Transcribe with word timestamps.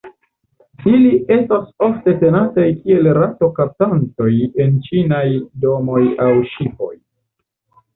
Ili 0.91 1.11
estas 1.35 1.67
ofte 1.89 2.15
tenataj 2.25 2.67
kiel 2.79 3.11
rato-kaptantoj 3.19 4.33
en 4.67 4.77
ĉinaj 4.91 5.25
domoj 5.69 6.05
aŭ 6.29 6.37
ŝipoj. 6.55 6.95